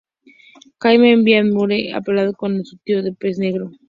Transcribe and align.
Jaime 0.79 1.11
envía 1.11 1.37
a 1.37 1.41
Edmure 1.41 1.93
a 1.93 2.01
parlamentar 2.01 2.35
con 2.35 2.65
su 2.65 2.75
tío 2.77 3.01
el 3.01 3.15
Pez 3.15 3.37
Negro. 3.37 3.69